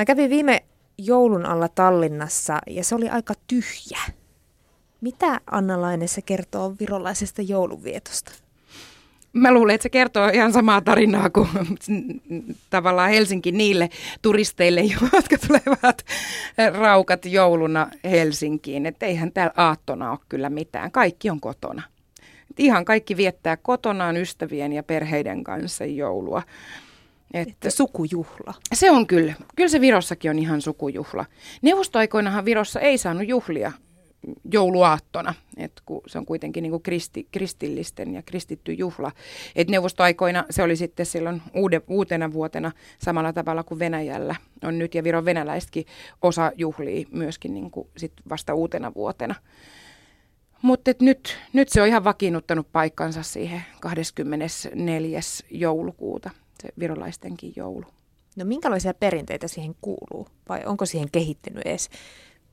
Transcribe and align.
Mä 0.00 0.04
kävin 0.04 0.30
viime 0.30 0.62
joulun 0.98 1.46
alla 1.46 1.68
Tallinnassa 1.68 2.58
ja 2.66 2.84
se 2.84 2.94
oli 2.94 3.08
aika 3.08 3.34
tyhjä. 3.46 3.98
Mitä 5.00 5.40
Anna 5.50 5.80
Laine 5.80 6.06
se 6.06 6.22
kertoo 6.22 6.74
virolaisesta 6.80 7.42
joulunvietosta? 7.42 8.32
Mä 9.32 9.52
luulen, 9.52 9.74
että 9.74 9.82
se 9.82 9.88
kertoo 9.88 10.28
ihan 10.28 10.52
samaa 10.52 10.80
tarinaa 10.80 11.30
kuin 11.30 11.48
tavallaan 12.70 13.10
Helsinki 13.10 13.52
niille 13.52 13.90
turisteille, 14.22 14.80
jotka 14.80 15.36
tulevat 15.46 16.04
raukat 16.78 17.24
jouluna 17.24 17.90
Helsinkiin. 18.04 18.86
Että 18.86 19.06
eihän 19.06 19.32
täällä 19.32 19.52
aattona 19.56 20.10
ole 20.10 20.18
kyllä 20.28 20.50
mitään. 20.50 20.92
Kaikki 20.92 21.30
on 21.30 21.40
kotona. 21.40 21.82
Et 22.50 22.60
ihan 22.60 22.84
kaikki 22.84 23.16
viettää 23.16 23.56
kotonaan 23.56 24.16
ystävien 24.16 24.72
ja 24.72 24.82
perheiden 24.82 25.44
kanssa 25.44 25.84
joulua. 25.84 26.42
Että, 27.34 27.52
että 27.52 27.70
sukujuhla. 27.70 28.54
Se 28.74 28.90
on 28.90 29.06
kyllä. 29.06 29.34
Kyllä 29.56 29.68
se 29.68 29.80
Virossakin 29.80 30.30
on 30.30 30.38
ihan 30.38 30.60
sukujuhla. 30.60 31.26
Neuvostoaikoinahan 31.62 32.44
Virossa 32.44 32.80
ei 32.80 32.98
saanut 32.98 33.28
juhlia 33.28 33.72
jouluaattona, 34.52 35.34
että 35.56 35.82
kun 35.86 36.00
se 36.06 36.18
on 36.18 36.26
kuitenkin 36.26 36.62
niin 36.62 36.70
kuin 36.70 36.82
kristi, 36.82 37.28
kristillisten 37.32 38.14
ja 38.14 38.22
kristitty 38.22 38.72
juhla. 38.72 39.12
Et 39.56 39.68
neuvostoaikoina 39.68 40.44
se 40.50 40.62
oli 40.62 40.76
sitten 40.76 41.06
silloin 41.06 41.42
uude, 41.54 41.82
uutena 41.88 42.32
vuotena 42.32 42.72
samalla 42.98 43.32
tavalla 43.32 43.62
kuin 43.62 43.78
Venäjällä 43.78 44.34
on 44.64 44.78
nyt, 44.78 44.94
ja 44.94 45.04
Viron 45.04 45.24
venäläisetkin 45.24 45.86
osa 46.22 46.52
juhlii 46.56 47.06
myöskin 47.10 47.54
niin 47.54 47.70
kuin 47.70 47.88
sit 47.96 48.12
vasta 48.28 48.54
uutena 48.54 48.94
vuotena. 48.94 49.34
Mutta 50.62 50.90
nyt, 51.00 51.38
nyt 51.52 51.68
se 51.68 51.82
on 51.82 51.88
ihan 51.88 52.04
vakiinnuttanut 52.04 52.72
paikkansa 52.72 53.22
siihen 53.22 53.62
24. 53.80 55.20
joulukuuta, 55.50 56.30
virolaistenkin 56.78 57.52
joulu. 57.56 57.86
No 58.36 58.44
minkälaisia 58.44 58.94
perinteitä 58.94 59.48
siihen 59.48 59.74
kuuluu, 59.80 60.28
vai 60.48 60.64
onko 60.64 60.86
siihen 60.86 61.08
kehittynyt 61.12 61.66
edes 61.66 61.90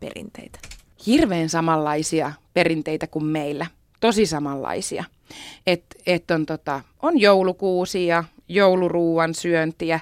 perinteitä? 0.00 0.58
hirveän 1.06 1.48
samanlaisia 1.48 2.32
perinteitä 2.54 3.06
kuin 3.06 3.24
meillä. 3.24 3.66
Tosi 4.00 4.26
samanlaisia. 4.26 5.04
Et, 5.66 5.84
et 6.06 6.30
on, 6.30 6.46
tota, 6.46 6.80
on 7.02 7.20
joulukuusia, 7.20 8.24
jouluruuan 8.48 9.34
syöntiä. 9.34 10.00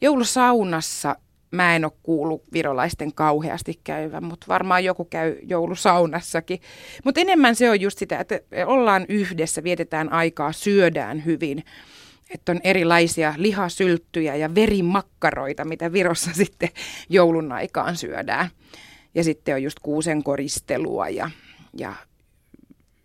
Joulusaunassa 0.00 1.16
mä 1.50 1.76
en 1.76 1.84
ole 1.84 1.92
kuullut 2.02 2.42
virolaisten 2.52 3.14
kauheasti 3.14 3.80
käyvän, 3.84 4.24
mutta 4.24 4.46
varmaan 4.48 4.84
joku 4.84 5.04
käy 5.04 5.36
joulusaunassakin. 5.42 6.60
Mutta 7.04 7.20
enemmän 7.20 7.56
se 7.56 7.70
on 7.70 7.80
just 7.80 7.98
sitä, 7.98 8.18
että 8.18 8.40
ollaan 8.66 9.06
yhdessä, 9.08 9.62
vietetään 9.62 10.12
aikaa, 10.12 10.52
syödään 10.52 11.24
hyvin. 11.24 11.64
Että 12.30 12.52
on 12.52 12.60
erilaisia 12.64 13.34
lihasylttyjä 13.36 14.36
ja 14.36 14.54
verimakkaroita, 14.54 15.64
mitä 15.64 15.92
Virossa 15.92 16.30
sitten 16.42 16.68
joulun 17.08 17.52
aikaan 17.52 17.96
syödään. 17.96 18.50
Ja 19.14 19.24
sitten 19.24 19.54
on 19.54 19.62
just 19.62 19.78
kuusen 19.82 20.22
koristelua 20.22 21.08
ja, 21.08 21.30
ja 21.76 21.94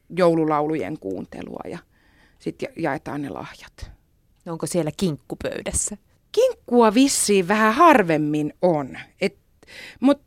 joululaulujen 0.10 1.00
kuuntelua 1.00 1.62
ja 1.70 1.80
sitten 2.40 2.70
jaetaan 2.76 3.22
ne 3.22 3.30
lahjat. 3.30 3.92
No 4.46 4.52
onko 4.52 4.68
siellä 4.68 4.92
kinkkupöydässä? 4.98 5.98
Kinkkua 6.32 6.94
vissiin 6.94 7.48
vähän 7.48 7.74
harvemmin 7.74 8.54
on. 8.62 8.98
Mutta 10.00 10.26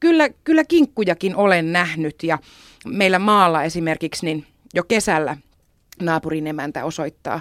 kyllä, 0.00 0.28
kyllä 0.28 0.64
kinkkujakin 0.64 1.36
olen 1.36 1.72
nähnyt 1.72 2.22
ja 2.22 2.38
meillä 2.86 3.18
maalla 3.18 3.62
esimerkiksi 3.62 4.26
niin 4.26 4.46
jo 4.74 4.84
kesällä 4.84 5.36
naapurin 6.02 6.46
emäntä 6.46 6.84
osoittaa 6.84 7.40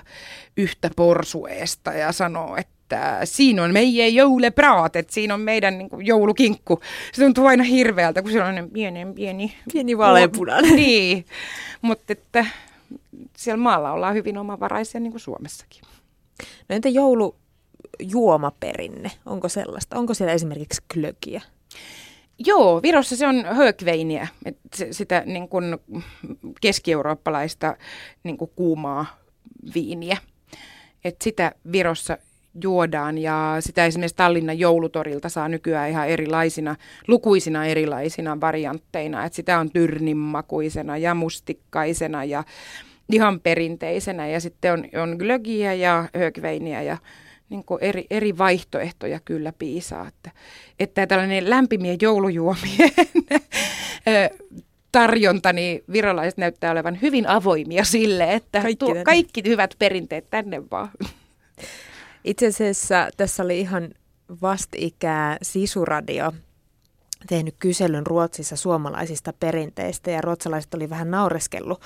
yhtä 0.57 0.89
porsueesta 0.95 1.93
ja 1.93 2.11
sanoo, 2.11 2.57
että 2.57 2.81
että 2.95 3.25
siinä 3.25 3.63
on 3.63 3.73
meidän 3.73 4.13
joulepraat, 4.13 4.95
että 4.95 5.13
siinä 5.13 5.33
on 5.33 5.39
meidän 5.39 5.77
niin 5.77 5.89
kuin, 5.89 6.05
joulukinkku. 6.05 6.79
Se 7.13 7.21
tuntuu 7.21 7.47
aina 7.47 7.63
hirveältä, 7.63 8.21
kun 8.21 8.31
se 8.31 8.43
on 8.43 8.69
pienen 8.73 9.13
pieni... 9.13 9.55
Pieni 9.73 9.97
vaaleanpunainen. 9.97 10.75
Niin, 10.75 11.25
mutta 11.81 12.13
että 12.13 12.45
siellä 13.37 13.63
maalla 13.63 13.91
ollaan 13.91 14.15
hyvin 14.15 14.37
omavaraisia 14.37 14.99
niin 14.99 15.11
kuin 15.11 15.21
Suomessakin. 15.21 15.81
No 16.69 16.75
entä 16.75 16.89
joulujuomaperinne, 16.89 19.11
onko 19.25 19.49
sellaista? 19.49 19.97
Onko 19.97 20.13
siellä 20.13 20.33
esimerkiksi 20.33 20.81
klökiä? 20.93 21.41
Joo, 22.45 22.81
Virossa 22.81 23.15
se 23.15 23.27
on 23.27 23.45
högveiniä, 23.45 24.27
sitä 24.91 25.23
niin 25.25 25.49
kuin 25.49 25.77
keski-eurooppalaista 26.61 27.75
niin 28.23 28.37
kuin 28.37 28.51
kuumaa 28.55 29.05
viiniä. 29.75 30.17
Et 31.03 31.15
sitä 31.21 31.51
Virossa 31.71 32.17
juodaan 32.63 33.17
ja 33.17 33.57
sitä 33.59 33.85
esimerkiksi 33.85 34.15
Tallinnan 34.15 34.59
joulutorilta 34.59 35.29
saa 35.29 35.49
nykyään 35.49 35.89
ihan 35.89 36.07
erilaisina, 36.07 36.75
lukuisina 37.07 37.65
erilaisina 37.65 38.41
variantteina, 38.41 39.25
että 39.25 39.35
sitä 39.35 39.59
on 39.59 39.71
tyrnimakuisena 39.71 40.97
ja 40.97 41.13
mustikkaisena 41.13 42.23
ja 42.23 42.43
ihan 43.11 43.39
perinteisenä 43.39 44.27
ja 44.27 44.39
sitten 44.39 44.73
on, 44.73 44.85
on 45.01 45.15
glögiä 45.17 45.73
ja 45.73 46.09
högveiniä 46.15 46.81
ja 46.81 46.97
niin 47.51 47.63
eri, 47.81 48.05
eri 48.09 48.37
vaihtoehtoja 48.37 49.19
kyllä 49.25 49.53
piisaa, 49.59 50.07
että, 50.07 50.31
että 50.79 51.07
tällainen 51.07 51.49
lämpimien 51.49 51.97
joulujuomien 52.01 52.91
tarjonta, 54.91 55.53
niin 55.53 55.83
virolaiset 55.91 56.37
näyttää 56.37 56.71
olevan 56.71 57.01
hyvin 57.01 57.27
avoimia 57.27 57.83
sille, 57.83 58.33
että 58.33 58.61
kaikki, 58.61 58.75
tuo, 58.75 58.95
kaikki 59.03 59.43
hyvät 59.45 59.75
perinteet 59.79 60.29
tänne 60.29 60.61
vaan. 60.71 60.91
Itse 62.23 62.47
asiassa 62.47 63.09
tässä 63.17 63.43
oli 63.43 63.59
ihan 63.59 63.89
vastikää 64.41 65.37
Sisuradio 65.41 66.33
tehnyt 67.27 67.55
kyselyn 67.59 68.07
Ruotsissa 68.07 68.55
suomalaisista 68.55 69.33
perinteistä 69.39 70.11
ja 70.11 70.21
ruotsalaiset 70.21 70.73
oli 70.73 70.89
vähän 70.89 71.11
naureskellut 71.11 71.81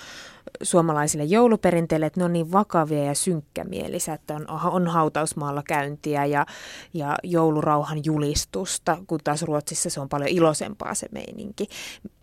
suomalaisille 0.64 1.24
jouluperinteille, 1.24 2.06
että 2.06 2.20
ne 2.20 2.24
on 2.24 2.34
niin 2.34 2.52
vakavia 2.52 3.04
ja 3.04 3.16
synkkämielisiä, 3.16 4.14
että 4.14 4.36
on, 4.36 4.46
on 4.50 4.88
hautausmaalla 4.88 5.64
käyntiä 5.64 6.26
ja, 6.26 6.46
ja 6.94 7.16
joulurauhan 7.24 8.06
julistusta, 8.06 8.98
kun 9.08 9.20
taas 9.24 9.42
Ruotsissa 9.42 9.90
se 9.90 10.00
on 10.00 10.10
paljon 10.10 10.30
iloisempaa 10.30 10.94
se 10.94 11.08
meininki. 11.12 11.68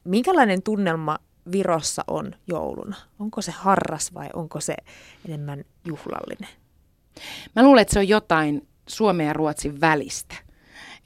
Minkälainen 0.04 0.62
tunnelma 0.62 1.18
Virossa 1.52 2.04
on 2.06 2.34
jouluna? 2.46 2.96
Onko 3.18 3.42
se 3.42 3.52
harras 3.52 4.14
vai 4.14 4.28
onko 4.34 4.60
se 4.60 4.74
enemmän 5.28 5.64
juhlallinen? 5.84 6.48
Mä 7.56 7.62
luulen, 7.62 7.82
että 7.82 7.92
se 7.92 7.98
on 7.98 8.08
jotain 8.08 8.68
Suomen 8.86 9.26
ja 9.26 9.32
Ruotsin 9.32 9.80
välistä. 9.80 10.34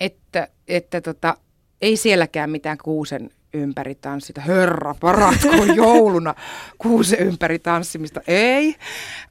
Että, 0.00 0.48
että 0.68 1.00
tota, 1.00 1.36
ei 1.80 1.96
sielläkään 1.96 2.50
mitään 2.50 2.78
kuusen 2.84 3.30
ympäri 3.54 3.94
tanssita. 3.94 4.40
Herra 4.40 4.94
paratko 5.00 5.64
jouluna 5.74 6.34
kuusen 6.78 7.18
ympäri 7.18 7.58
tanssimista. 7.58 8.20
Ei. 8.28 8.74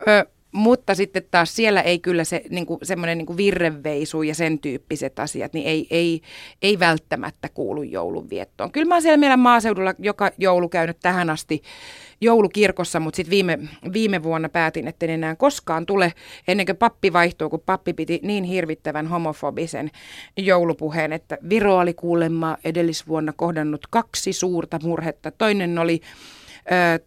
Ö, 0.07 0.25
mutta 0.55 0.95
sitten 0.95 1.23
taas 1.31 1.55
siellä 1.55 1.81
ei 1.81 1.99
kyllä 1.99 2.23
se 2.23 2.41
niinku, 2.49 2.79
semmoinen 2.83 3.17
niinku 3.17 3.38
virreveisu 3.38 4.23
ja 4.23 4.35
sen 4.35 4.59
tyyppiset 4.59 5.19
asiat, 5.19 5.53
niin 5.53 5.67
ei, 5.67 5.88
ei, 5.89 6.21
ei 6.61 6.79
välttämättä 6.79 7.49
kuulu 7.53 7.83
joulunviettoon. 7.83 8.71
Kyllä 8.71 8.88
mä 8.88 8.95
oon 8.95 9.01
siellä 9.01 9.17
meidän 9.17 9.39
maaseudulla 9.39 9.93
joka 9.99 10.31
joulu 10.38 10.69
käynyt 10.69 10.97
tähän 11.01 11.29
asti 11.29 11.61
joulukirkossa, 12.21 12.99
mutta 12.99 13.16
sitten 13.16 13.31
viime, 13.31 13.59
viime 13.93 14.23
vuonna 14.23 14.49
päätin, 14.49 14.88
että 14.88 15.05
en 15.05 15.09
enää 15.09 15.35
koskaan 15.35 15.85
tule 15.85 16.13
ennen 16.47 16.66
kuin 16.66 16.77
pappi 16.77 17.13
vaihtuu, 17.13 17.49
kun 17.49 17.63
pappi 17.66 17.93
piti 17.93 18.19
niin 18.23 18.43
hirvittävän 18.43 19.07
homofobisen 19.07 19.91
joulupuheen, 20.37 21.13
että 21.13 21.37
Viro 21.49 21.77
oli 21.77 21.93
kuulemma 21.93 22.57
edellisvuonna 22.66 23.33
kohdannut 23.33 23.87
kaksi 23.89 24.33
suurta 24.33 24.79
murhetta. 24.83 25.31
Toinen 25.31 25.79
oli 25.79 26.01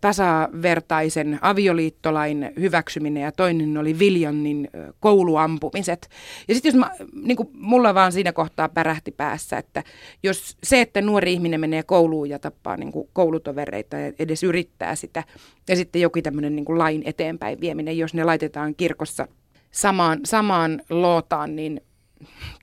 tasavertaisen 0.00 1.38
avioliittolain 1.42 2.52
hyväksyminen 2.60 3.22
ja 3.22 3.32
toinen 3.32 3.78
oli 3.78 3.98
Viljannin 3.98 4.68
kouluampumiset. 5.00 6.08
Ja 6.48 6.54
sitten 6.54 6.70
jos 6.70 6.78
mä, 6.78 6.90
niin 7.22 7.36
kuin 7.36 7.48
mulla 7.52 7.94
vaan 7.94 8.12
siinä 8.12 8.32
kohtaa 8.32 8.68
pärähti 8.68 9.10
päässä, 9.10 9.58
että 9.58 9.84
jos 10.22 10.56
se, 10.62 10.80
että 10.80 11.00
nuori 11.00 11.32
ihminen 11.32 11.60
menee 11.60 11.82
kouluun 11.82 12.28
ja 12.28 12.38
tappaa 12.38 12.76
niin 12.76 12.92
kuin 12.92 13.08
koulutovereita 13.12 13.96
ja 13.96 14.12
edes 14.18 14.42
yrittää 14.42 14.94
sitä, 14.94 15.24
ja 15.68 15.76
sitten 15.76 16.02
jokin 16.02 16.22
tämmöinen 16.22 16.56
niin 16.56 16.64
kuin 16.64 16.78
lain 16.78 17.02
eteenpäin 17.04 17.60
vieminen, 17.60 17.98
jos 17.98 18.14
ne 18.14 18.24
laitetaan 18.24 18.74
kirkossa 18.74 19.28
samaan, 19.70 20.20
samaan 20.24 20.82
lootaan, 20.90 21.56
niin 21.56 21.80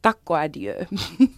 takko 0.02 0.34
adieu. 0.34 0.86